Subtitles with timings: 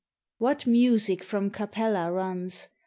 [0.39, 2.69] What music from Capella runs?